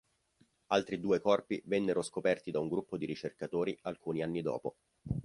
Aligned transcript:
Altri 0.71 0.99
due 0.99 1.19
corpi 1.21 1.61
vennero 1.67 2.01
scoperti 2.01 2.49
da 2.49 2.57
un 2.59 2.69
gruppo 2.69 2.97
di 2.97 3.05
ricercatori 3.05 3.77
alcuni 3.83 4.23
anni 4.23 4.41
dopo. 4.41 4.77